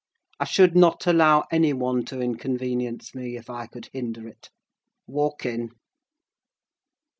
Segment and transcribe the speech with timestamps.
[0.39, 5.73] "I should not allow any one to inconvenience me, if I could hinder it—walk in!"